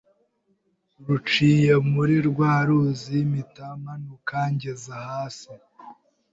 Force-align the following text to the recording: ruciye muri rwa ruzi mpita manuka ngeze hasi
ruciye 1.05 1.73
muri 1.91 2.15
rwa 2.27 2.53
ruzi 2.67 3.17
mpita 3.29 3.67
manuka 3.83 4.37
ngeze 4.53 4.93
hasi 5.07 5.51